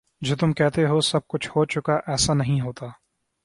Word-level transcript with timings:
جو 0.21 0.35
تم 0.35 0.53
کہتے 0.53 0.85
ہو 0.85 0.99
سب 1.01 1.27
کچھ 1.27 1.49
ہو 1.49 1.65
چکا 1.65 1.95
ایسے 2.07 2.33
نہیں 2.33 2.61
ہوتا 2.61 2.85